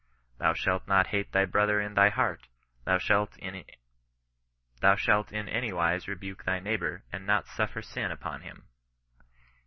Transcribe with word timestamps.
*^ 0.35 0.37
Thou 0.39 0.55
shalt 0.55 0.87
not 0.87 1.05
hate 1.13 1.31
thy 1.31 1.45
brother 1.45 1.79
in 1.79 1.93
thy 1.93 2.09
heart: 2.09 2.47
thou 2.85 2.97
malt 3.07 3.37
in 3.37 3.59
anywise 5.47 6.07
rebuke 6.07 6.43
thy 6.43 6.59
neighbour, 6.59 7.03
and 7.13 7.27
not 7.27 7.45
suffer 7.45 7.83
sin 7.83 8.09
upon 8.09 8.41
him." 8.41 8.65